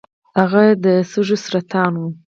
هغه 0.39 0.63
د 0.83 0.85
سږو 1.11 1.37
سرطان 1.45 1.93
و. 1.97 2.03